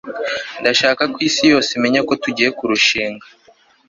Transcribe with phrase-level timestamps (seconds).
[0.61, 3.25] ndashaka ko isi yose imenya ko tugiye kurushinga